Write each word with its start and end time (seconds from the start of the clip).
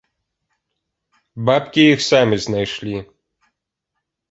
Бабкі 1.51 1.83
іх 1.93 1.99
самі 2.09 2.41
знайшлі! 2.47 2.97